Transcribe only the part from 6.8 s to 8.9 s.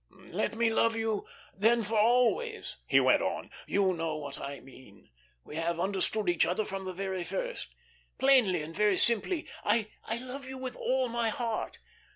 the very first. Plainly, and